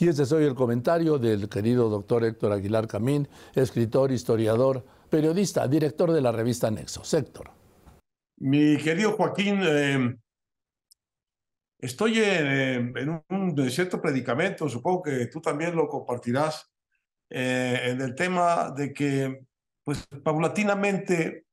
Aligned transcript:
Y 0.00 0.08
este 0.08 0.22
es 0.22 0.30
hoy 0.30 0.44
el 0.44 0.54
comentario 0.54 1.18
del 1.18 1.48
querido 1.48 1.88
doctor 1.88 2.24
Héctor 2.24 2.52
Aguilar 2.52 2.86
Camín, 2.86 3.28
escritor, 3.52 4.12
historiador, 4.12 4.84
periodista, 5.10 5.66
director 5.66 6.12
de 6.12 6.20
la 6.20 6.30
revista 6.30 6.70
Nexo. 6.70 7.02
Héctor. 7.16 7.50
Mi 8.36 8.76
querido 8.76 9.16
Joaquín, 9.16 9.60
eh, 9.64 10.16
estoy 11.80 12.20
en, 12.20 12.96
en, 12.96 13.24
un 13.28 13.70
cierto 13.70 14.00
predicamento, 14.00 14.68
supongo 14.68 15.02
que 15.02 15.26
tú 15.26 15.40
también 15.40 15.74
lo 15.74 15.88
compartirás, 15.88 16.70
eh, 17.28 17.80
en 17.86 18.00
el 18.00 18.14
tema 18.14 18.70
de 18.70 18.92
que, 18.92 19.46
pues, 19.82 20.06
paulatinamente 20.22 21.46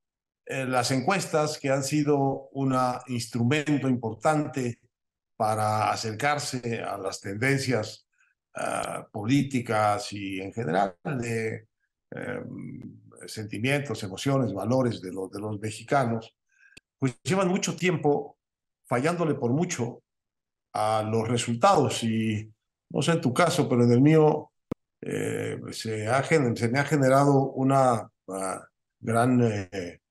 eh, 0.45 0.65
las 0.65 0.91
encuestas 0.91 1.57
que 1.57 1.71
han 1.71 1.83
sido 1.83 2.49
un 2.51 2.75
instrumento 3.07 3.89
importante 3.89 4.79
para 5.35 5.89
acercarse 5.89 6.83
a 6.83 6.95
las 6.99 7.19
tendencias 7.19 8.04
uh, 8.57 9.09
políticas 9.11 10.11
y 10.13 10.41
en 10.41 10.53
general 10.53 10.95
de 11.03 11.67
um, 12.11 12.99
sentimientos, 13.27 14.03
emociones, 14.03 14.53
valores 14.53 15.01
de, 15.01 15.11
lo, 15.11 15.27
de 15.27 15.39
los 15.39 15.59
mexicanos, 15.59 16.35
pues 16.97 17.17
llevan 17.23 17.47
mucho 17.47 17.75
tiempo 17.75 18.37
fallándole 18.85 19.35
por 19.35 19.51
mucho 19.51 20.03
a 20.73 21.03
los 21.03 21.27
resultados 21.27 22.03
y 22.03 22.51
no 22.89 23.01
sé 23.01 23.13
en 23.13 23.21
tu 23.21 23.33
caso, 23.33 23.67
pero 23.67 23.83
en 23.83 23.91
el 23.91 24.01
mío 24.01 24.51
eh, 25.01 25.59
se, 25.71 26.07
ha, 26.07 26.23
se, 26.23 26.69
me 26.69 26.79
ha 26.79 26.85
generado 26.85 27.51
una 27.51 28.09
uh, 28.27 28.59
gran 28.99 29.41
eh, 29.41 30.01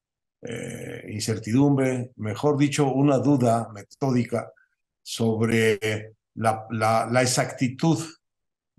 eh, 0.43 1.07
incertidumbre, 1.11 2.13
mejor 2.17 2.57
dicho, 2.59 2.87
una 2.93 3.19
duda 3.19 3.69
metódica 3.73 4.53
sobre 5.03 6.15
la, 6.35 6.67
la 6.71 7.23
exactitud 7.23 7.99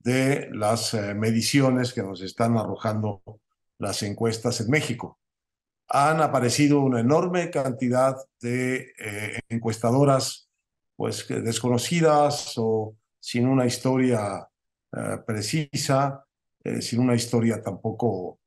de 0.06 0.50
las 0.52 0.94
eh, 0.94 1.16
mediciones 1.16 1.92
que 1.92 2.04
nos 2.04 2.22
están 2.22 2.56
arrojando 2.60 3.24
las 3.80 4.04
encuestas 4.04 4.62
en 4.62 4.70
México. 4.70 5.20
Han 5.90 6.22
aparecido 6.22 6.82
una 6.82 7.00
enorme 7.00 7.50
cantidad 7.50 8.16
de 8.40 8.94
eh, 9.00 9.40
encuestadoras 9.50 10.48
pues 10.96 11.28
desconocidas 11.28 12.54
o 12.58 12.96
sin 13.20 13.48
una 13.48 13.66
historia 13.66 14.48
eh, 14.96 15.18
precisa, 15.26 16.24
sin 16.80 17.00
una 17.00 17.14
historia 17.14 17.62
tampoco 17.62 18.40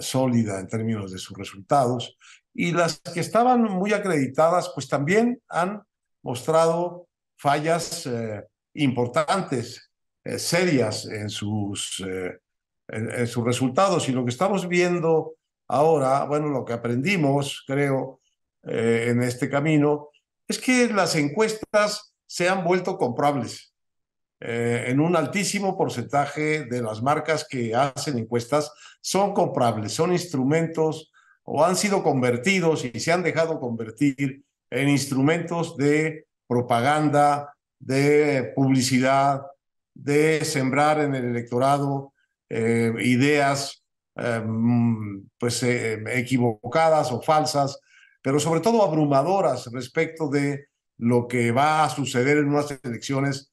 sólida 0.00 0.60
en 0.60 0.66
términos 0.66 1.12
de 1.12 1.18
sus 1.18 1.36
resultados. 1.36 2.16
Y 2.54 2.72
las 2.72 3.00
que 3.00 3.20
estaban 3.20 3.64
muy 3.64 3.92
acreditadas, 3.92 4.70
pues 4.74 4.88
también 4.88 5.42
han 5.48 5.82
mostrado 6.22 7.06
fallas 7.36 8.08
importantes, 8.72 9.85
eh, 10.26 10.38
serias 10.38 11.06
en 11.06 11.30
sus, 11.30 12.00
en, 12.00 13.10
en 13.10 13.26
sus 13.26 13.44
resultados. 13.44 14.08
Y 14.08 14.12
lo 14.12 14.24
que 14.24 14.30
estamos 14.30 14.68
viendo 14.68 15.34
ahora, 15.68 16.24
bueno, 16.24 16.48
lo 16.48 16.64
que 16.64 16.72
aprendimos, 16.72 17.64
creo, 17.66 18.20
en 18.62 19.22
este 19.22 19.48
camino, 19.48 20.08
es 20.48 20.58
que 20.58 20.88
las 20.88 21.14
encuestas 21.14 22.14
se 22.26 22.48
han 22.48 22.64
vuelto 22.64 22.98
comprables. 22.98 23.72
Eh, 24.40 24.84
en 24.88 25.00
un 25.00 25.16
altísimo 25.16 25.78
porcentaje 25.78 26.64
de 26.64 26.82
las 26.82 27.02
marcas 27.02 27.46
que 27.48 27.74
hacen 27.74 28.18
encuestas 28.18 28.70
son 29.00 29.32
comprables, 29.32 29.92
son 29.92 30.12
instrumentos 30.12 31.10
o 31.42 31.64
han 31.64 31.74
sido 31.74 32.02
convertidos 32.02 32.84
y 32.84 33.00
se 33.00 33.12
han 33.12 33.22
dejado 33.22 33.58
convertir 33.58 34.42
en 34.68 34.88
instrumentos 34.90 35.76
de 35.78 36.26
propaganda, 36.46 37.56
de 37.78 38.52
publicidad, 38.54 39.42
de 39.96 40.44
sembrar 40.44 41.00
en 41.00 41.14
el 41.14 41.24
electorado 41.24 42.12
eh, 42.48 42.92
ideas 43.00 43.82
eh, 44.16 44.42
pues 45.38 45.62
eh, 45.62 46.02
equivocadas 46.12 47.10
o 47.12 47.20
falsas, 47.20 47.80
pero 48.22 48.38
sobre 48.38 48.60
todo 48.60 48.82
abrumadoras 48.82 49.66
respecto 49.72 50.28
de 50.28 50.68
lo 50.98 51.26
que 51.26 51.50
va 51.50 51.84
a 51.84 51.90
suceder 51.90 52.38
en 52.38 52.48
unas 52.48 52.78
elecciones 52.82 53.50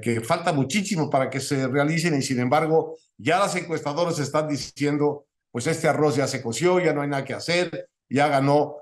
que 0.00 0.20
falta 0.20 0.52
muchísimo 0.52 1.10
para 1.10 1.28
que 1.28 1.40
se 1.40 1.66
realicen 1.66 2.14
y 2.16 2.22
sin 2.22 2.38
embargo 2.38 2.98
ya 3.18 3.40
las 3.40 3.56
encuestadoras 3.56 4.16
están 4.20 4.46
diciendo, 4.46 5.26
pues 5.50 5.66
este 5.66 5.88
arroz 5.88 6.14
ya 6.14 6.28
se 6.28 6.40
coció, 6.40 6.78
ya 6.78 6.92
no 6.92 7.02
hay 7.02 7.08
nada 7.08 7.24
que 7.24 7.34
hacer, 7.34 7.88
ya 8.08 8.28
ganó. 8.28 8.76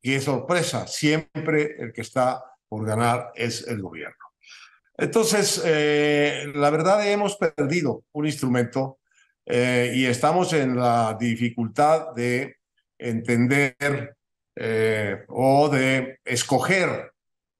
Y 0.00 0.14
es 0.14 0.24
sorpresa, 0.24 0.88
siempre 0.88 1.76
el 1.78 1.92
que 1.92 2.00
está 2.00 2.42
por 2.68 2.84
ganar 2.84 3.30
es 3.36 3.64
el 3.68 3.80
gobierno. 3.80 4.31
Entonces, 4.96 5.62
eh, 5.64 6.52
la 6.54 6.70
verdad 6.70 7.06
hemos 7.10 7.36
perdido 7.36 8.04
un 8.12 8.26
instrumento 8.26 8.98
eh, 9.46 9.92
y 9.94 10.04
estamos 10.06 10.52
en 10.52 10.76
la 10.76 11.16
dificultad 11.18 12.12
de 12.14 12.56
entender 12.98 14.16
eh, 14.54 15.24
o 15.28 15.68
de 15.68 16.20
escoger, 16.24 17.12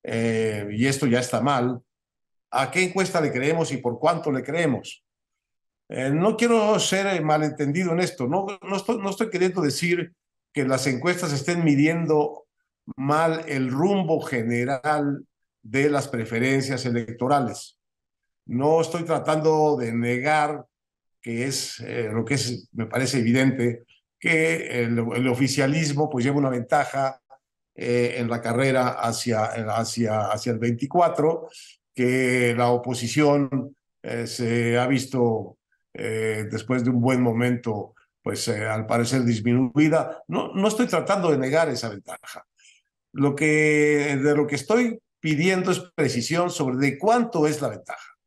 eh, 0.02 0.68
y 0.72 0.86
esto 0.86 1.06
ya 1.06 1.20
está 1.20 1.40
mal, 1.40 1.80
a 2.50 2.70
qué 2.70 2.84
encuesta 2.84 3.20
le 3.20 3.32
creemos 3.32 3.72
y 3.72 3.78
por 3.78 3.98
cuánto 3.98 4.30
le 4.30 4.42
creemos. 4.42 5.02
Eh, 5.88 6.10
no 6.10 6.36
quiero 6.36 6.78
ser 6.78 7.22
malentendido 7.22 7.92
en 7.92 8.00
esto, 8.00 8.28
no, 8.28 8.46
no, 8.62 8.76
estoy, 8.76 8.98
no 8.98 9.10
estoy 9.10 9.30
queriendo 9.30 9.62
decir 9.62 10.12
que 10.52 10.64
las 10.64 10.86
encuestas 10.86 11.32
estén 11.32 11.64
midiendo 11.64 12.44
mal 12.96 13.44
el 13.48 13.70
rumbo 13.70 14.20
general 14.20 15.24
de 15.62 15.88
las 15.88 16.08
preferencias 16.08 16.84
electorales. 16.84 17.78
No 18.46 18.80
estoy 18.80 19.04
tratando 19.04 19.76
de 19.76 19.92
negar 19.92 20.66
que 21.22 21.46
es 21.46 21.80
eh, 21.80 22.10
lo 22.12 22.24
que 22.24 22.34
es, 22.34 22.68
me 22.72 22.86
parece 22.86 23.20
evidente, 23.20 23.84
que 24.18 24.82
el, 24.82 25.28
oficialismo 25.28 26.10
pues 26.10 26.24
lleva 26.24 26.38
una 26.38 26.50
ventaja 26.50 27.20
eh, 27.74 28.16
en 28.18 28.28
la 28.28 28.40
carrera 28.42 28.88
hacia, 28.88 29.44
hacia, 29.44 30.26
hacia 30.26 30.52
el 30.52 30.58
24 30.58 31.48
que 31.94 32.54
la 32.56 32.68
oposición 32.68 33.76
eh, 34.02 34.26
se 34.26 34.78
ha 34.78 34.86
visto 34.86 35.56
después 35.94 36.82
de 36.84 36.88
un 36.88 37.02
buen 37.02 37.20
momento, 37.20 37.94
pues 38.22 38.48
al 38.48 38.86
parecer 38.86 39.24
disminuida. 39.24 40.22
No, 40.26 40.54
no 40.54 40.68
estoy 40.68 40.86
tratando 40.86 41.30
de 41.30 41.36
negar 41.36 41.68
esa 41.68 41.90
ventaja. 41.90 42.46
Lo 43.12 43.36
que, 43.36 44.16
de 44.16 44.34
lo 44.34 44.46
que 44.46 44.54
estoy 44.54 44.98
pidiendo 45.22 45.70
es 45.70 45.78
precisión 45.94 46.50
sobre 46.50 46.76
de 46.78 46.98
cuánto 46.98 47.46
es 47.46 47.62
la 47.62 47.68
ventaja. 47.68 48.18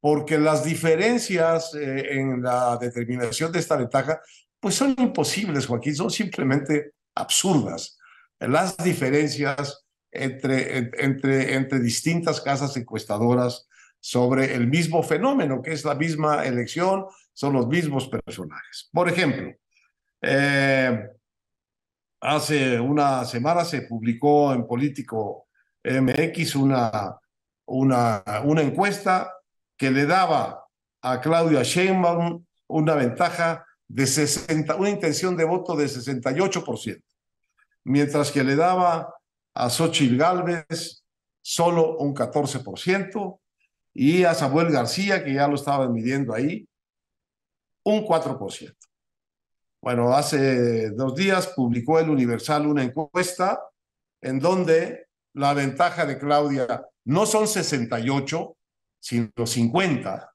Porque 0.00 0.38
las 0.38 0.64
diferencias 0.64 1.74
en 1.74 2.42
la 2.42 2.78
determinación 2.78 3.52
de 3.52 3.58
esta 3.58 3.76
ventaja, 3.76 4.20
pues 4.58 4.74
son 4.74 4.96
imposibles, 4.98 5.66
Joaquín, 5.66 5.94
son 5.94 6.10
simplemente 6.10 6.94
absurdas. 7.14 7.98
Las 8.40 8.76
diferencias 8.78 9.84
entre, 10.10 10.90
entre, 11.04 11.54
entre 11.54 11.78
distintas 11.78 12.40
casas 12.40 12.76
encuestadoras 12.76 13.68
sobre 14.00 14.54
el 14.54 14.66
mismo 14.66 15.02
fenómeno, 15.02 15.60
que 15.60 15.72
es 15.72 15.84
la 15.84 15.94
misma 15.94 16.44
elección, 16.46 17.04
son 17.34 17.52
los 17.52 17.68
mismos 17.68 18.08
personajes. 18.08 18.88
Por 18.90 19.08
ejemplo, 19.08 19.52
eh, 20.22 21.08
hace 22.20 22.80
una 22.80 23.24
semana 23.26 23.64
se 23.64 23.82
publicó 23.82 24.54
en 24.54 24.66
Político 24.66 25.48
MX 25.84 26.56
una, 26.56 27.18
una, 27.66 28.22
una 28.44 28.62
encuesta 28.62 29.32
que 29.76 29.90
le 29.90 30.06
daba 30.06 30.64
a 31.00 31.20
Claudia 31.20 31.62
Sheinbaum 31.62 32.44
una 32.68 32.94
ventaja 32.94 33.66
de 33.88 34.06
60, 34.06 34.76
una 34.76 34.90
intención 34.90 35.36
de 35.36 35.44
voto 35.44 35.76
de 35.76 35.86
68%, 35.86 37.02
mientras 37.84 38.30
que 38.30 38.44
le 38.44 38.56
daba 38.56 39.14
a 39.54 39.68
Xochitl 39.68 40.16
Galvez 40.16 41.04
solo 41.42 41.98
un 41.98 42.14
14%, 42.14 43.38
y 43.94 44.24
a 44.24 44.34
Samuel 44.34 44.70
García, 44.70 45.22
que 45.22 45.34
ya 45.34 45.48
lo 45.48 45.56
estaban 45.56 45.92
midiendo 45.92 46.34
ahí, 46.34 46.66
un 47.84 48.04
4%. 48.04 48.74
Bueno, 49.82 50.14
hace 50.14 50.90
dos 50.90 51.14
días 51.14 51.48
publicó 51.48 51.98
el 51.98 52.08
Universal 52.08 52.66
una 52.66 52.84
encuesta 52.84 53.60
en 54.20 54.38
donde 54.38 55.08
la 55.34 55.54
ventaja 55.54 56.06
de 56.06 56.18
Claudia 56.18 56.86
no 57.04 57.26
son 57.26 57.48
68, 57.48 58.56
sino 59.00 59.46
50. 59.46 60.32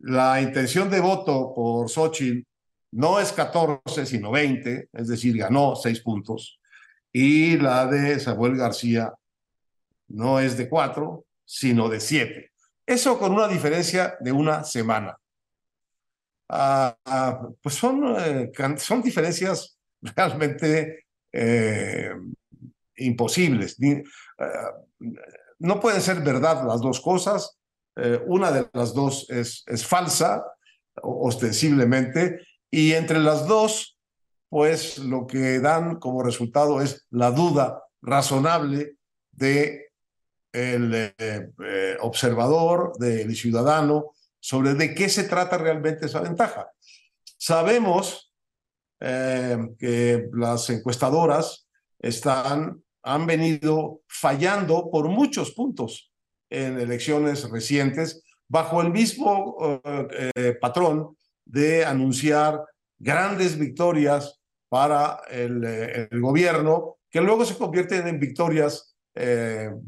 La 0.00 0.40
intención 0.40 0.90
de 0.90 1.00
voto 1.00 1.52
por 1.54 1.88
Xochitl 1.88 2.46
no 2.92 3.20
es 3.20 3.32
14, 3.32 4.06
sino 4.06 4.30
20, 4.30 4.88
es 4.92 5.08
decir, 5.08 5.36
ganó 5.36 5.76
6 5.76 6.00
puntos 6.00 6.60
y 7.12 7.56
la 7.56 7.86
de 7.86 8.20
Samuel 8.20 8.56
García 8.56 9.12
no 10.08 10.40
es 10.40 10.56
de 10.56 10.68
cuatro, 10.68 11.26
sino 11.44 11.88
de 11.88 12.00
siete. 12.00 12.52
Eso 12.86 13.18
con 13.18 13.32
una 13.32 13.48
diferencia 13.48 14.16
de 14.20 14.32
una 14.32 14.64
semana. 14.64 15.16
Ah, 16.48 16.96
pues 17.62 17.76
son, 17.76 18.16
eh, 18.18 18.50
son 18.78 19.02
diferencias 19.02 19.78
realmente 20.02 21.06
eh, 21.32 22.12
imposibles. 23.00 23.76
Eh, 23.80 24.02
no 25.58 25.80
pueden 25.80 26.00
ser 26.00 26.20
verdad 26.20 26.64
las 26.66 26.80
dos 26.80 27.00
cosas 27.00 27.60
eh, 27.96 28.22
una 28.26 28.50
de 28.50 28.68
las 28.72 28.94
dos 28.94 29.28
es, 29.28 29.64
falsa, 29.86 30.44
ostensiblemente, 31.02 32.40
y 32.70 32.92
entre 32.92 33.18
las 33.18 33.46
dos, 33.46 33.98
pues 34.48 34.98
lo 34.98 35.26
que 35.26 35.60
dan 35.60 35.98
como 35.98 36.22
resultado 36.22 36.80
es 36.80 37.06
la 37.10 37.30
duda 37.30 37.82
razonable 38.00 38.96
de 39.32 39.90
el 40.52 41.14
eh, 41.18 41.96
observador, 42.00 42.96
del 42.98 43.34
ciudadano, 43.36 44.12
sobre 44.40 44.74
de 44.74 44.94
qué 44.94 45.08
se 45.08 45.24
trata 45.24 45.58
realmente 45.58 46.06
esa 46.06 46.20
ventaja. 46.20 46.70
Sabemos 47.36 48.28
que 48.98 50.28
las 50.34 50.68
encuestadoras 50.68 51.66
están, 51.98 52.82
han 53.02 53.26
venido 53.26 54.02
fallando 54.08 54.90
por 54.90 55.08
muchos 55.08 55.52
puntos 55.52 56.12
en 56.50 56.78
elecciones 56.78 57.48
recientes 57.48 58.22
bajo 58.48 58.82
el 58.82 58.90
mismo 58.90 59.80
eh, 59.84 60.30
eh, 60.34 60.58
patrón 60.60 61.16
de 61.44 61.84
anunciar 61.84 62.64
grandes 62.98 63.56
victorias 63.58 64.40
para 64.68 65.20
el, 65.30 65.64
eh, 65.64 66.08
el, 66.10 66.20
gobierno 66.20 66.96
que 67.10 67.20
luego 67.20 67.44
se 67.44 67.56
convierten 67.56 68.06
en 68.06 68.20
victorias 68.20 68.86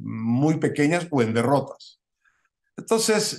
muy 0.00 0.58
pequeñas 0.58 1.06
o 1.10 1.22
en 1.22 1.32
derrotas. 1.32 2.00
Entonces, 2.76 3.38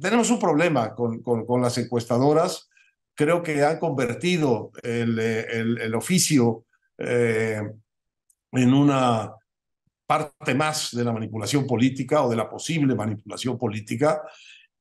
tenemos 0.00 0.30
un 0.30 0.40
problema 0.40 0.94
con, 0.94 1.22
con, 1.22 1.60
las 1.60 1.76
encuestadoras. 1.76 2.70
Creo 3.14 3.42
que 3.42 3.62
han 3.62 3.78
convertido 3.78 4.72
el, 4.82 5.18
el 5.18 5.94
oficio 5.94 6.64
en 8.52 8.72
una 8.74 9.32
parte 10.06 10.54
más 10.54 10.90
de 10.92 11.04
la 11.04 11.12
manipulación 11.12 11.66
política 11.66 12.22
o 12.22 12.30
de 12.30 12.36
la 12.36 12.48
posible 12.48 12.94
manipulación 12.94 13.58
política. 13.58 14.22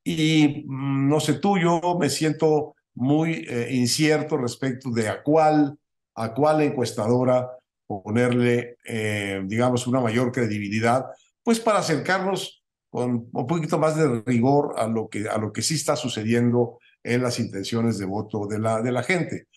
Y 0.04 0.66
mm, 0.68 1.08
no 1.08 1.20
sé 1.20 1.36
tú, 1.36 1.58
yo 1.58 1.98
me 2.00 2.10
siento 2.10 2.76
muy 2.96 3.46
eh, 3.48 3.70
incierto 3.72 4.38
respecto 4.38 4.92
de 4.92 5.08
a 5.08 5.24
cuál, 5.24 5.78
a 6.16 6.34
cuál 6.34 6.62
encuestadora 6.62 7.50
ponerle, 7.88 8.78
eh, 8.86 9.42
digamos, 9.46 9.88
una 9.88 10.02
mayor 10.02 10.32
credibilidad, 10.32 11.06
pues 11.44 11.60
para 11.60 11.80
acercarnos 11.80 12.64
con 12.90 13.30
un 13.32 13.48
poquito 13.48 13.80
más 13.80 13.96
de 13.96 14.22
rigor 14.26 14.76
a 14.78 14.88
lo 14.88 15.08
que, 15.08 15.30
a 15.30 15.38
lo 15.38 15.54
que 15.54 15.62
sí 15.62 15.76
está 15.76 15.96
sucediendo 15.96 16.80
en 17.04 17.24
las 17.24 17.40
intenciones 17.40 17.98
de 17.98 18.06
voto 18.06 18.48
de 18.48 18.60
la, 18.60 18.82
de 18.82 18.92
la 18.92 19.04
gente 19.04 19.48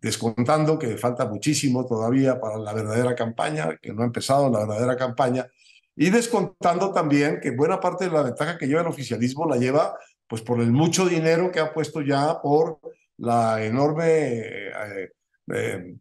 descontando 0.00 0.78
que 0.78 0.96
falta 0.96 1.26
muchísimo 1.26 1.86
todavía 1.86 2.40
para 2.40 2.58
la 2.58 2.72
verdadera 2.72 3.14
campaña, 3.14 3.76
que 3.80 3.92
no 3.92 4.02
ha 4.02 4.06
empezado 4.06 4.50
la 4.50 4.60
verdadera 4.60 4.96
campaña, 4.96 5.46
y 5.94 6.10
descontando 6.10 6.92
también 6.92 7.40
que 7.40 7.50
buena 7.50 7.78
parte 7.80 8.06
de 8.06 8.10
la 8.10 8.22
ventaja 8.22 8.56
que 8.56 8.66
lleva 8.66 8.80
el 8.80 8.86
oficialismo 8.86 9.46
la 9.46 9.56
lleva 9.56 9.98
pues 10.26 10.42
por 10.42 10.60
el 10.60 10.70
mucho 10.70 11.06
dinero 11.06 11.50
que 11.50 11.60
ha 11.60 11.72
puesto 11.72 12.00
ya 12.00 12.40
por 12.40 12.78
la 13.18 13.62
enorme 13.62 14.04
eh, 14.06 15.10
eh, 15.52 15.96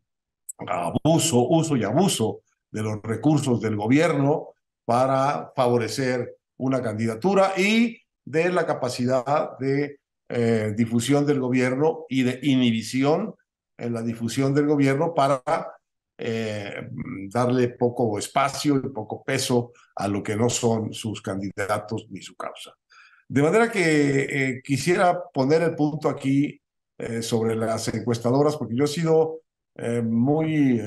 abuso, 0.67 1.47
uso 1.49 1.75
y 1.75 1.83
abuso 1.83 2.41
de 2.71 2.83
los 2.83 3.01
recursos 3.01 3.59
del 3.59 3.75
gobierno 3.75 4.49
para 4.85 5.51
favorecer 5.55 6.37
una 6.57 6.81
candidatura 6.81 7.53
y 7.57 7.97
de 8.23 8.51
la 8.51 8.65
capacidad 8.65 9.57
de 9.57 9.99
eh, 10.29 10.73
difusión 10.77 11.25
del 11.25 11.39
gobierno 11.39 12.05
y 12.07 12.23
de 12.23 12.39
inhibición 12.43 13.33
en 13.79 13.93
la 13.93 14.01
difusión 14.01 14.53
del 14.53 14.67
gobierno 14.67 15.13
para 15.13 15.41
eh, 16.21 16.89
darle 17.31 17.69
poco 17.69 18.19
espacio 18.19 18.75
y 18.75 18.89
poco 18.89 19.23
peso 19.23 19.71
a 19.95 20.05
lo 20.09 20.21
que 20.21 20.35
no 20.35 20.49
son 20.49 20.91
sus 20.91 21.21
candidatos 21.21 22.07
ni 22.09 22.21
su 22.21 22.35
causa. 22.35 22.73
De 23.25 23.41
manera 23.41 23.71
que 23.71 24.23
eh, 24.23 24.61
quisiera 24.61 25.23
poner 25.33 25.61
el 25.61 25.75
punto 25.75 26.09
aquí 26.09 26.59
eh, 26.97 27.21
sobre 27.21 27.55
las 27.55 27.87
encuestadoras, 27.87 28.57
porque 28.57 28.75
yo 28.75 28.83
he 28.83 28.87
sido 28.87 29.41
muy, 30.03 30.81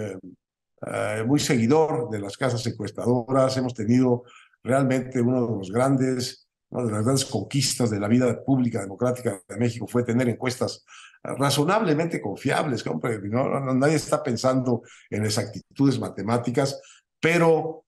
muy 1.27 1.41
seguidor 1.41 2.11
de 2.11 2.21
las 2.21 2.37
casas 2.37 2.67
encuestadoras. 2.67 3.57
Hemos 3.57 3.73
tenido 3.73 4.25
realmente 4.63 5.23
uno 5.23 5.47
de 5.47 5.57
los 5.57 5.73
grandes, 5.73 6.42
una 6.73 6.87
de 6.87 6.93
las 6.93 7.05
grandes 7.05 7.25
conquistas 7.27 7.91
de 7.91 8.01
la 8.01 8.09
vida 8.09 8.43
pública 8.45 8.81
democrática 8.81 9.43
de 9.47 9.57
México 9.59 9.87
fue 9.87 10.05
tener 10.05 10.29
encuestas 10.29 10.85
razonablemente 11.23 12.21
confiables, 12.21 12.85
hombre, 12.87 13.21
no, 13.23 13.75
nadie 13.75 13.97
está 13.97 14.23
pensando 14.23 14.83
en 15.11 15.25
exactitudes 15.25 16.01
matemáticas, 16.01 16.81
pero 17.21 17.85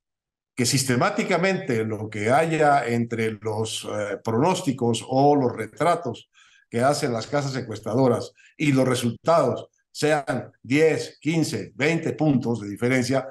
que 0.55 0.67
sistemáticamente 0.67 1.85
lo 1.85 2.09
que 2.09 2.31
haya 2.31 2.87
entre 2.87 3.33
los 3.33 3.89
eh, 3.91 4.19
pronósticos 4.23 5.05
o 5.09 5.35
los 5.35 5.57
retratos 5.57 6.31
que 6.71 6.81
hacen 6.81 7.13
las 7.13 7.27
casas 7.27 7.57
encuestadoras 7.57 8.33
y 8.57 8.73
los 8.73 8.87
resultados 8.87 9.69
sean 9.91 10.53
10, 10.63 11.19
15, 11.21 11.73
20 11.75 12.13
puntos 12.13 12.61
de 12.61 12.69
diferencia, 12.69 13.27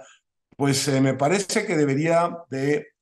pues 0.58 0.88
eh, 0.88 1.00
me 1.00 1.14
parece 1.14 1.66
que 1.66 1.78
debería 1.78 2.40
de 2.50 2.93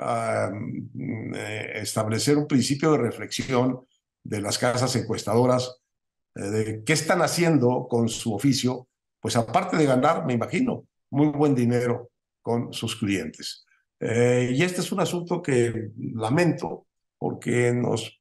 eh, 0.00 1.72
establecer 1.74 2.36
un 2.36 2.46
principio 2.46 2.92
de 2.92 2.98
reflexión 2.98 3.86
de 4.22 4.40
las 4.40 4.58
casas 4.58 4.94
encuestadoras 4.96 5.80
eh, 6.34 6.42
de 6.42 6.84
qué 6.84 6.92
están 6.92 7.22
haciendo 7.22 7.86
con 7.88 8.08
su 8.08 8.34
oficio, 8.34 8.88
pues 9.20 9.36
aparte 9.36 9.76
de 9.76 9.86
ganar, 9.86 10.24
me 10.24 10.34
imagino, 10.34 10.84
muy 11.10 11.28
buen 11.28 11.54
dinero 11.54 12.10
con 12.42 12.72
sus 12.72 12.96
clientes. 12.96 13.64
Eh, 14.00 14.52
y 14.54 14.62
este 14.62 14.80
es 14.80 14.92
un 14.92 15.00
asunto 15.00 15.42
que 15.42 15.90
lamento 15.96 16.86
porque 17.18 17.72
nos 17.72 18.20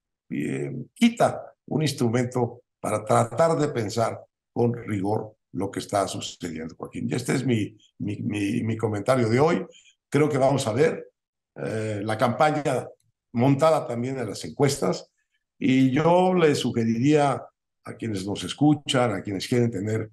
quita 0.96 1.54
un 1.68 1.82
instrumento 1.84 2.64
para 2.80 3.06
tratar 3.06 3.58
de 3.58 3.68
pensar 3.68 4.20
con 4.52 4.74
rigor 4.74 5.36
lo 5.54 5.70
que 5.70 5.80
está 5.80 6.08
sucediendo, 6.08 6.76
Joaquín. 6.76 7.08
Y 7.10 7.16
este 7.16 7.36
es 7.36 7.46
mi, 7.46 7.78
mi, 8.00 8.18
mi, 8.18 8.78
comentario 8.78 9.30
de 9.30 9.40
hoy. 9.40 9.66
Creo 10.10 10.30
que 10.30 10.38
vamos 10.38 10.68
a 10.68 10.74
ver 10.74 11.12
la 11.58 12.18
campaña 12.18 12.88
montada 13.34 13.88
también 13.88 14.20
en 14.20 14.30
las 14.30 14.44
encuestas. 14.46 15.10
Y 15.58 15.92
yo 15.92 16.34
le 16.34 16.54
sugeriría 16.56 17.44
a 17.84 17.94
quienes 17.96 18.26
nos 18.26 18.44
escuchan, 18.44 19.14
a 19.14 19.22
quienes 19.22 19.48
quieren 19.48 19.72
tener 19.72 20.12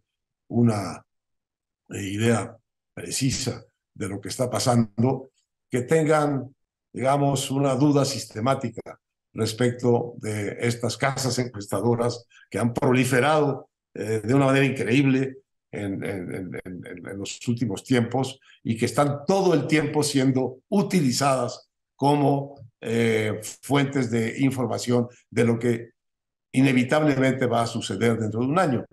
una 0.48 1.04
eh, 1.90 2.02
idea 2.02 2.56
precisa 2.94 3.64
de 3.92 4.08
lo 4.08 4.20
que 4.20 4.28
está 4.28 4.48
pasando, 4.48 5.30
que 5.68 5.82
tengan, 5.82 6.54
digamos, 6.92 7.50
una 7.50 7.74
duda 7.74 8.04
sistemática 8.04 9.00
respecto 9.32 10.14
de 10.18 10.56
estas 10.60 10.96
casas 10.96 11.38
encuestadoras 11.38 12.26
que 12.48 12.58
han 12.58 12.72
proliferado 12.72 13.68
eh, 13.92 14.22
de 14.24 14.34
una 14.34 14.46
manera 14.46 14.64
increíble 14.64 15.38
en, 15.74 16.04
en, 16.04 16.60
en, 16.64 17.18
los 17.18 17.46
últimos 17.48 17.84
tiempos 17.84 18.40
y 18.62 18.76
que 18.76 18.86
están 18.86 19.24
todo 19.26 19.54
el 19.54 19.66
tiempo 19.66 20.02
siendo 20.02 20.58
utilizadas 20.68 21.68
como 21.96 22.54
eh, 22.80 23.40
fuentes 23.62 24.10
de 24.10 24.40
información 24.40 25.08
de 25.30 25.44
lo 25.44 25.58
que 25.58 25.90
inevitablemente 26.52 27.46
va 27.46 27.62
a 27.62 27.66
suceder 27.66 28.18
dentro 28.18 28.40
de 28.40 28.46
un 28.46 28.58
año. 28.58 28.84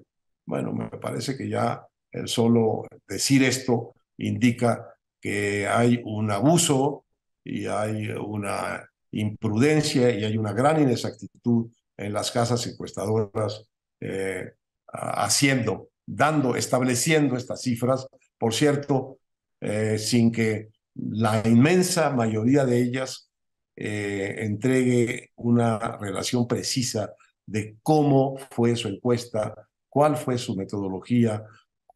Bueno, 0.45 0.73
me 0.73 0.89
parece 0.89 1.37
que 1.37 1.47
ya 1.47 1.85
el 2.11 2.27
solo 2.27 2.87
decir 3.07 3.43
esto 3.43 3.93
indica 4.17 4.95
que 5.19 5.67
hay 5.67 6.01
un 6.03 6.31
abuso 6.31 7.05
y 7.43 7.67
hay 7.67 8.09
una 8.11 8.89
imprudencia 9.11 10.09
y 10.11 10.23
hay 10.23 10.37
una 10.37 10.53
gran 10.53 10.81
inexactitud 10.81 11.69
en 11.97 12.13
las 12.13 12.31
casas 12.31 12.65
encuestadoras 12.65 13.67
eh, 13.99 14.53
haciendo, 14.87 15.90
dando, 16.13 16.55
estableciendo 16.55 17.37
estas 17.37 17.61
cifras, 17.61 18.05
por 18.37 18.53
cierto, 18.53 19.19
eh, 19.61 19.97
sin 19.97 20.31
que 20.31 20.69
la 20.95 21.41
inmensa 21.45 22.09
mayoría 22.09 22.65
de 22.65 22.81
ellas 22.81 23.29
eh, 23.77 24.35
entregue 24.39 25.31
una 25.35 25.79
relación 25.97 26.47
precisa 26.47 27.13
de 27.45 27.77
cómo 27.81 28.37
fue 28.51 28.75
su 28.75 28.89
encuesta, 28.89 29.55
cuál 29.87 30.17
fue 30.17 30.37
su 30.37 30.55
metodología, 30.55 31.45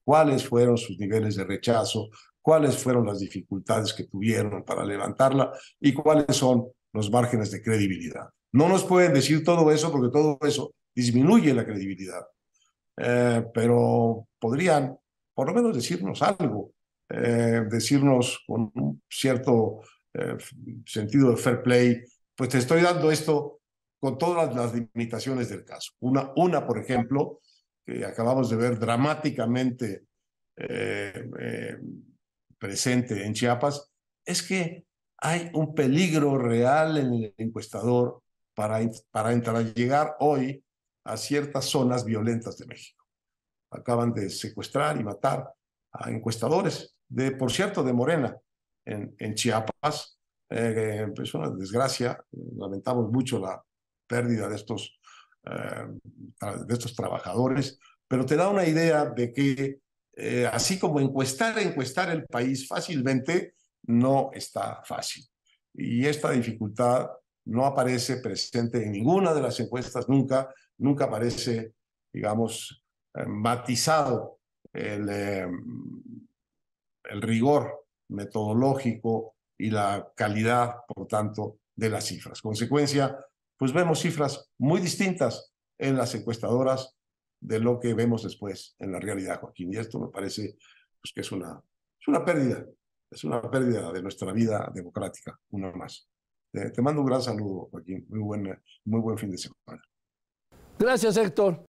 cuáles 0.05 0.47
fueron 0.47 0.77
sus 0.77 0.97
niveles 0.97 1.35
de 1.35 1.43
rechazo, 1.43 2.09
cuáles 2.41 2.77
fueron 2.77 3.05
las 3.05 3.19
dificultades 3.19 3.93
que 3.93 4.05
tuvieron 4.05 4.63
para 4.63 4.85
levantarla 4.85 5.51
y 5.79 5.93
cuáles 5.93 6.37
son 6.37 6.67
los 6.93 7.11
márgenes 7.11 7.51
de 7.51 7.61
credibilidad. 7.61 8.29
No 8.53 8.69
nos 8.69 8.85
pueden 8.85 9.13
decir 9.13 9.43
todo 9.43 9.69
eso 9.71 9.91
porque 9.91 10.11
todo 10.11 10.37
eso 10.41 10.73
disminuye 10.95 11.53
la 11.53 11.65
credibilidad, 11.65 12.21
eh, 12.97 13.45
pero 13.53 14.27
podrían 14.39 14.97
por 15.33 15.47
lo 15.47 15.53
menos 15.53 15.75
decirnos 15.75 16.21
algo, 16.21 16.71
eh, 17.09 17.63
decirnos 17.69 18.43
con 18.47 18.71
un 18.73 19.03
cierto 19.09 19.81
eh, 20.13 20.37
sentido 20.85 21.31
de 21.31 21.37
fair 21.37 21.61
play, 21.61 22.01
pues 22.35 22.49
te 22.49 22.59
estoy 22.59 22.81
dando 22.81 23.11
esto 23.11 23.59
con 23.99 24.17
todas 24.17 24.55
las 24.55 24.73
limitaciones 24.73 25.49
del 25.49 25.65
caso. 25.65 25.91
Una, 25.99 26.31
una 26.37 26.65
por 26.65 26.79
ejemplo, 26.79 27.41
que 27.85 28.05
acabamos 28.05 28.49
de 28.49 28.55
ver 28.55 28.79
dramáticamente 28.79 30.05
presente 32.57 33.25
en 33.25 33.33
Chiapas, 33.33 33.91
es 34.25 34.41
que 34.41 34.85
hay 35.17 35.49
un 35.53 35.75
peligro 35.75 36.37
real 36.37 36.97
en 36.97 37.13
el 37.13 37.33
encuestador 37.37 38.21
para, 38.53 38.79
para 39.11 39.33
entrar, 39.33 39.61
llegar 39.73 40.15
hoy 40.19 40.63
a 41.05 41.17
ciertas 41.17 41.65
zonas 41.65 42.03
violentas 42.03 42.57
de 42.57 42.65
México. 42.65 43.05
Acaban 43.71 44.13
de 44.13 44.29
secuestrar 44.29 44.99
y 44.99 45.03
matar 45.03 45.51
a 45.91 46.11
encuestadores, 46.11 46.95
de, 47.07 47.31
por 47.31 47.51
cierto, 47.51 47.83
de 47.83 47.93
Morena, 47.93 48.37
en, 48.83 49.33
Chiapas. 49.33 50.19
Eh, 50.49 51.07
es 51.21 51.33
una 51.33 51.49
desgracia, 51.49 52.23
lamentamos 52.57 53.11
mucho 53.11 53.39
la 53.39 53.63
pérdida 54.07 54.47
de 54.47 54.55
estos, 54.55 54.99
eh, 55.45 55.87
de 56.67 56.73
estos 56.73 56.95
trabajadores, 56.95 57.79
pero 58.07 58.25
te 58.25 58.35
da 58.35 58.49
una 58.49 58.65
idea 58.65 59.05
de 59.05 59.31
que 59.31 59.79
eh, 60.17 60.49
así 60.51 60.79
como 60.79 60.99
encuestar, 60.99 61.57
encuestar 61.59 62.09
el 62.09 62.25
país 62.25 62.67
fácilmente, 62.67 63.55
no 63.87 64.31
está 64.33 64.81
fácil. 64.83 65.23
Y 65.73 66.05
esta 66.05 66.31
dificultad 66.31 67.09
no 67.45 67.65
aparece 67.65 68.17
presente 68.17 68.83
en 68.83 68.93
ninguna 68.93 69.33
de 69.33 69.41
las 69.41 69.59
encuestas, 69.59 70.07
nunca, 70.07 70.53
nunca 70.77 71.05
aparece, 71.05 71.73
digamos, 72.13 72.83
eh, 73.13 73.25
matizado 73.25 74.39
el, 74.73 75.09
eh, 75.09 75.47
el 77.05 77.21
rigor 77.21 77.85
metodológico 78.09 79.35
y 79.57 79.69
la 79.69 80.11
calidad, 80.15 80.75
por 80.87 81.07
tanto, 81.07 81.59
de 81.75 81.89
las 81.89 82.05
cifras. 82.05 82.41
Consecuencia, 82.41 83.17
pues 83.57 83.73
vemos 83.73 83.99
cifras 83.99 84.49
muy 84.57 84.81
distintas 84.81 85.53
en 85.77 85.97
las 85.97 86.13
encuestadoras 86.15 86.95
de 87.39 87.59
lo 87.59 87.79
que 87.79 87.93
vemos 87.93 88.23
después 88.23 88.75
en 88.79 88.91
la 88.91 88.99
realidad, 88.99 89.39
Joaquín. 89.39 89.73
Y 89.73 89.77
esto 89.77 89.99
me 89.99 90.09
parece 90.09 90.57
pues, 91.01 91.13
que 91.13 91.21
es 91.21 91.31
una, 91.31 91.61
es 91.99 92.07
una 92.07 92.23
pérdida, 92.23 92.65
es 93.09 93.23
una 93.23 93.41
pérdida 93.49 93.91
de 93.91 94.01
nuestra 94.01 94.31
vida 94.31 94.71
democrática, 94.73 95.39
una 95.51 95.71
más. 95.71 96.09
Te, 96.51 96.71
te 96.71 96.81
mando 96.81 97.01
un 97.01 97.07
gran 97.07 97.21
saludo, 97.21 97.69
Joaquín. 97.71 98.05
Muy 98.09 98.19
buen, 98.19 98.61
muy 98.85 99.01
buen 99.01 99.17
fin 99.17 99.31
de 99.31 99.37
semana. 99.37 99.81
Gracias, 100.77 101.17
Héctor. 101.17 101.57